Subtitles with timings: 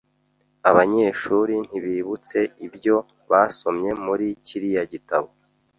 [0.69, 2.95] Abanyeshuri ntibibutse ibyo
[3.29, 5.29] basomye muri kiriya gitabo.